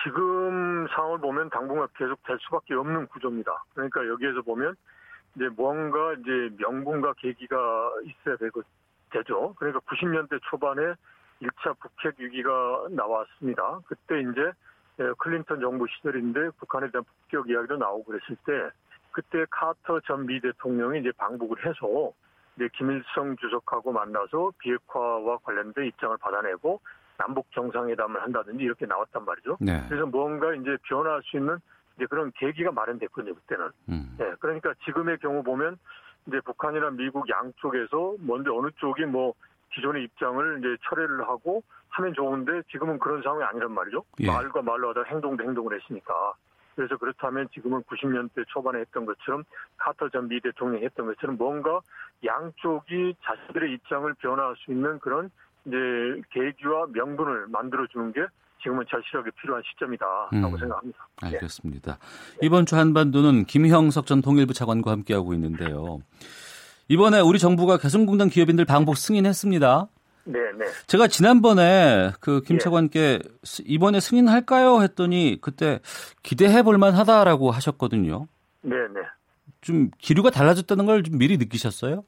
[0.04, 3.64] 지금 상황을 보면 당분간 계속 될 수밖에 없는 구조입니다.
[3.74, 4.76] 그러니까 여기에서 보면
[5.36, 7.58] 이제 뭔가 이제 명분과 계기가
[8.04, 8.62] 있어야 되고
[9.12, 9.54] 되죠.
[9.58, 10.82] 그러니까 90년대 초반에
[11.42, 12.50] 1차 북핵 위기가
[12.90, 13.80] 나왔습니다.
[13.86, 14.52] 그때 이제
[15.18, 18.70] 클린턴 정부 시절인데 북한에 대한 북격 이야기도 나오고 그랬을 때
[19.14, 22.12] 그때 카터 전 미 대통령이 이제 방북을 해서
[22.58, 26.82] 이제 김일성 주석하고 만나서 비핵화와 관련된 입장을 받아내고
[27.18, 29.58] 남북 정상회담을 한다든지 이렇게 나왔단 말이죠.
[29.62, 29.84] 네.
[29.88, 31.58] 그래서 뭔가 이제 변화할 수 있는
[31.96, 33.70] 이제 그런 계기가 마련됐거든요, 그때는.
[33.90, 34.16] 음.
[34.18, 35.78] 네, 그러니까 지금의 경우 보면
[36.26, 39.34] 이제 북한이나 미국 양쪽에서 먼저 어느 쪽이 뭐
[39.74, 44.04] 기존의 입장을 이제 철회를 하고 하면 좋은데 지금은 그런 상황이 아니란 말이죠.
[44.22, 44.28] 예.
[44.28, 46.34] 말과 말로 하다 행동도 행동을 했으니까.
[46.76, 49.44] 그래서 그렇다면 지금은 90년대 초반에 했던 것처럼
[49.78, 51.80] 카터 전 미 대통령이 했던 것처럼 뭔가
[52.26, 55.30] 양쪽이 자신들의 입장을 변화할 수 있는 그런
[55.66, 55.76] 이제
[56.32, 58.22] 계기와 명분을 만들어주는 게
[58.62, 61.08] 지금은 절실하게 필요한 시점이다라고 음, 생각합니다.
[61.22, 61.98] 알겠습니다.
[62.00, 62.38] 네.
[62.46, 66.00] 이번 주 한반도는 김형석 전 통일부 차관과 함께하고 있는데요.
[66.88, 69.88] 이번에 우리 정부가 개성공단 기업인들 방북 승인했습니다.
[70.26, 70.66] 네, 네.
[70.88, 72.60] 제가 지난번에 그김 예.
[72.60, 73.20] 차관께
[73.66, 75.80] 이번에 승인할까요 했더니 그때
[76.24, 78.28] 기대해 볼 만하다라고 하셨거든요.
[78.62, 79.02] 네, 네.
[79.62, 82.04] 좀 기류가 달라졌다는 걸 좀 미리 느끼셨어요?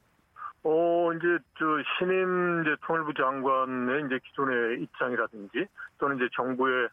[0.62, 1.26] 어, 이제
[1.58, 1.64] 저
[1.98, 5.66] 신임 이제 통일부 장관의 이제 기존의 입장이라든지
[5.98, 6.88] 또는 이제 정부의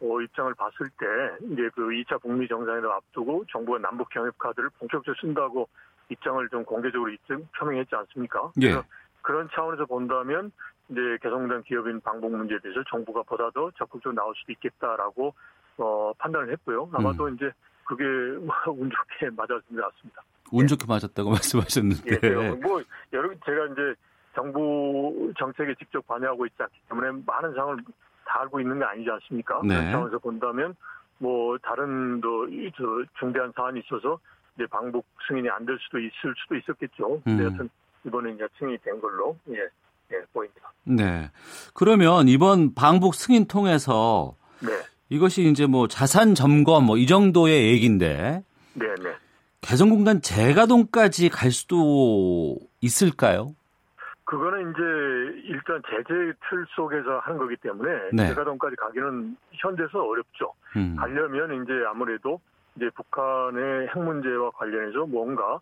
[0.00, 1.06] 어, 입장을 봤을 때
[1.52, 5.68] 이제 그 2차 북미 정상회담 앞두고 정부가 남북 경협 카드를 본격적으로 쓴다고
[6.08, 8.50] 입장을 좀 공개적으로 입증 표명했지 않습니까?
[8.62, 8.80] 예.
[9.28, 10.50] 그런 차원에서 본다면
[10.88, 15.34] 이제 개성공단 기업인 방북 문제에 대해서 정부가 보다 더 적극적으로 나올 수도 있겠다라고
[15.76, 16.88] 어, 판단을 했고요.
[16.94, 17.34] 아마도 음.
[17.34, 17.52] 이제
[17.84, 18.04] 그게
[18.72, 20.22] 운 좋게 맞았는 것 같습니다.
[20.50, 22.20] 운 좋게 맞았다고 말씀하셨는데.
[22.22, 22.80] 예, 뭐
[23.12, 23.94] 여러 제가 이제
[24.34, 27.84] 정부 정책에 직접 관여하고 있지 않기 때문에 많은 상황을
[28.24, 29.60] 다 알고 있는 게 아니지 않습니까?
[29.62, 29.74] 네.
[29.76, 30.74] 그런 차원에서 본다면
[31.18, 32.46] 뭐 다른 또
[33.18, 34.18] 중대한 사안이 있어서
[34.54, 37.20] 이제 방북 승인이 안 될 수도 있을 수도 있었겠죠.
[37.24, 37.52] 근데 음.
[37.52, 37.68] 여튼
[38.08, 39.60] 이번에 이제 승인이 된 걸로 예,
[40.12, 40.72] 예, 보입니다.
[40.84, 41.30] 네.
[41.74, 44.70] 그러면 이번 방북 승인 통해서 네.
[45.10, 48.42] 이것이 이제 뭐 자산 점검 뭐 이 정도의 얘기인데
[48.74, 49.14] 네, 네.
[49.60, 53.54] 개성공단 재가동까지 갈 수도 있을까요?
[54.24, 56.08] 그거는 이제 일단 제재
[56.48, 58.28] 틀 속에서 하는 거기 때문에 네.
[58.28, 60.52] 재가동까지 가기는 현재서 어렵죠.
[60.76, 60.96] 음.
[60.98, 62.38] 가려면 이제 아무래도
[62.76, 65.58] 이제 북한의 핵 문제와 관련해서 뭔가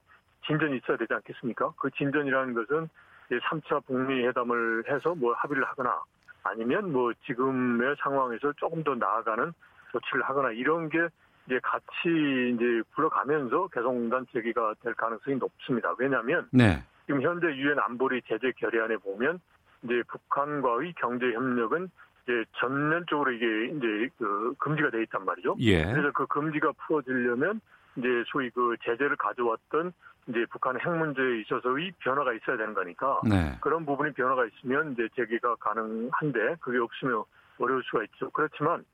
[0.47, 1.73] 진전이 있어야 되지 않겠습니까?
[1.77, 2.89] 그 진전이라는 것은
[3.27, 6.03] 이제 3차 북미 회담을 해서 뭐 합의를 하거나
[6.43, 9.53] 아니면 뭐 지금의 상황에서 조금 더 나아가는
[9.93, 11.09] 조치를 하거나 이런 게
[11.47, 15.95] 이제 같이 이제 굴러가면서 개성공단 제기가 될 가능성이 높습니다.
[15.99, 16.83] 왜냐하면 네.
[17.07, 19.41] 지금 현재 유엔 안보리 제재 결의안에 보면
[19.83, 21.89] 이제 북한과의 경제 협력은
[22.25, 25.57] 이제 전면적으로 이게 이제 그 금지가 돼 있단 말이죠.
[25.61, 25.85] 예.
[25.85, 27.61] 그래서 그 금지가 풀어지려면
[27.97, 29.93] 이제 소위 그 제재를 가져왔던
[30.29, 33.57] 이제 북한의 핵 문제에 있어서의 변화가 있어야 되는 거니까 네.
[33.61, 37.25] 그런 부분이 변화가 있으면 이제 재개가 가능한데 그게 없으면
[37.59, 38.31] 어려울 수가 있죠.
[38.31, 38.85] 그렇지만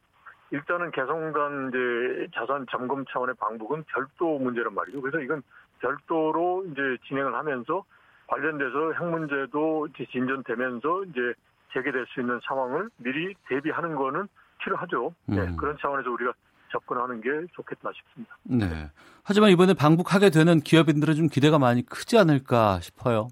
[0.51, 5.01] 일단은 개성공단 이제 자산 점검 차원의 방북은 별도 문제란 말이죠.
[5.01, 5.43] 그래서 이건
[5.81, 7.85] 별도로 이제 진행을 하면서
[8.27, 11.35] 관련돼서 핵 문제도 이제 진전되면서 이제
[11.73, 14.29] 재개될 수 있는 상황을 미리 대비하는 거는
[14.59, 15.15] 필요하죠.
[15.27, 15.57] 네, 음.
[15.57, 16.33] 그런 차원에서 우리가
[16.73, 18.37] 접근하는 게 좋겠다 싶습니다.
[18.45, 18.91] 네.
[19.23, 23.29] 하지만 이번에 방북하게 되는 기업인들은 좀 기대가 많이 크지 않을까 싶어요.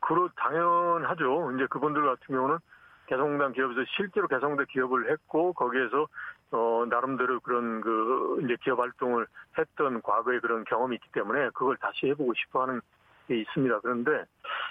[0.00, 1.52] 그렇 당연하죠.
[1.56, 2.58] 이제 그분들 같은 경우는
[3.06, 6.06] 개성공단 기업에서 실제로 개성공단 기업을 했고 거기에서
[6.50, 9.26] 어 나름대로 그런 그 이제 기업 활동을
[9.58, 12.80] 했던 과거의 그런 경험이 있기 때문에 그걸 다시 해보고 싶어하는
[13.26, 13.80] 게 있습니다.
[13.80, 14.24] 그런데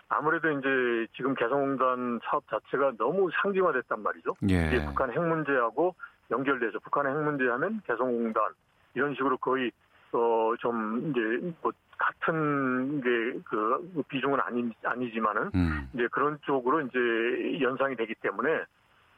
[0.09, 4.35] 아무래도 이제 지금 개성공단 사업 자체가 너무 상징화됐단 말이죠.
[4.49, 4.83] 예.
[4.85, 5.93] 북한 핵 문제하고
[6.31, 8.43] 연결돼서 북한의 핵 문제 하면 개성공단
[8.93, 9.71] 이런 식으로 거의
[10.11, 15.89] 어 좀 이제 뭐 같은 게 그 비중은 아니 아니지만은 음.
[15.93, 18.63] 이제 그런 쪽으로 이제 연상이 되기 때문에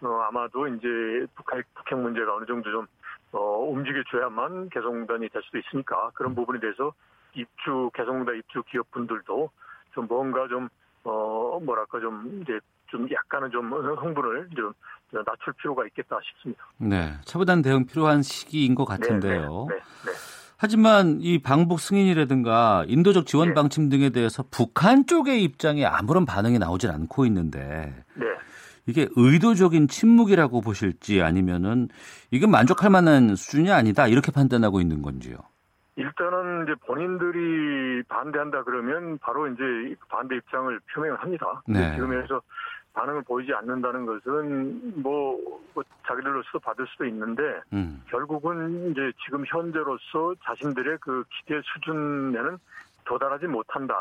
[0.01, 2.88] 어 아마도 이제 북핵 북핵 문제가 어느 정도 좀
[3.32, 6.36] 어, 움직여줘야만 개성공단이 될 수도 있으니까 그런 음.
[6.36, 6.93] 부분에 대해서
[7.36, 9.49] 입주 개성공단 입주 기업분들도
[9.93, 10.70] 좀 뭔가 좀
[11.03, 14.74] 어 뭐랄까 좀 이제 좀 약간은 좀 흥분을 좀
[15.12, 16.64] 낮출 필요가 있겠다 싶습니다.
[16.78, 19.68] 네, 차분한 대응 필요한 시기인 것 같은데요.
[19.70, 20.18] 네, 네, 네, 네.
[20.62, 23.53] 하지만 이 방북 승인이라든가 인도적 지원 네.
[23.53, 28.26] 방침 등에 대해서 북한 쪽의 입장에 아무런 반응이 나오질 않고 있는데 네.
[28.86, 31.88] 이게 의도적인 침묵이라고 보실지 아니면은
[32.32, 35.38] 이게 만족할 만한 수준이 아니다 이렇게 판단하고 있는 건지요?
[35.95, 39.64] 일단은 이제 본인들이 반대한다 그러면 바로 이제
[40.10, 41.62] 반대 입장을 표명을 합니다.
[41.68, 41.95] 네.
[41.95, 42.41] 지금에서
[43.00, 45.38] 반응을 보이지 않는다는 것은 뭐,
[45.74, 48.04] 뭐 자기들로서 받을 수도 있는데 음.
[48.10, 52.58] 결국은 이제 지금 현재로서 자신들의 그 기대 수준에는
[53.06, 53.95] 도달하지 못한다.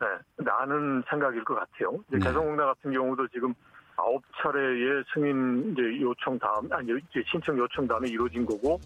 [0.00, 0.06] 네,
[0.38, 1.92] 라는 생각일 것 같아요.
[2.08, 2.18] 네.
[2.18, 3.54] 개성공단 같은 경우도 지금
[4.00, 8.80] 아홉 차례의 승인 이제 요청 다음 아니 이제 신청 요청 다음에 이루어진 거고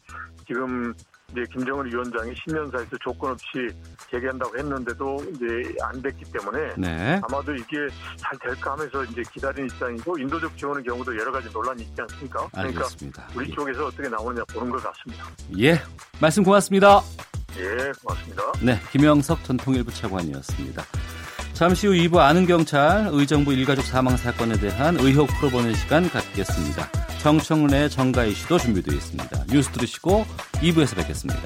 [0.47, 0.93] 지금
[1.31, 3.69] 이제 김정은 위원장이 신년사에서 조건 없이
[4.11, 7.21] 재개한다고 했는데도 이제 안 됐기 때문에 네.
[7.23, 7.77] 아마도 이게
[8.17, 12.49] 잘 될까 하면서 이제 기다리는 입장이고 인도적 지원의 경우도 여러 가지 논란이 있지 않습니까?
[12.53, 13.29] 그러니까 알겠습니다.
[13.37, 13.55] 우리 예.
[13.55, 15.25] 쪽에서 어떻게 나오느냐 보는 것 같습니다.
[15.59, 15.75] 예,
[16.21, 17.01] 말씀 고맙습니다.
[17.57, 18.43] 예, 고맙습니다.
[18.62, 20.83] 네, 김영석 전 통일부 차관이었습니다.
[21.55, 26.90] 잠시 후 2부 아는 경찰 의정부 일가족 사망 사건에 대한 의혹 풀어보는 시간 갖겠습니다.
[27.22, 29.44] 정청래 정가희 씨도 준비되어 있습니다.
[29.48, 31.40] 뉴스 들으시고 2부에서 뵙겠습니다.